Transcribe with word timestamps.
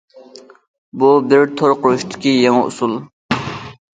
بۇ 1.01 1.09
بىر 1.33 1.51
تور 1.59 1.75
قۇرۇشتىكى 1.83 2.33
يېڭى 2.37 2.65
ئۇسۇل. 2.71 2.95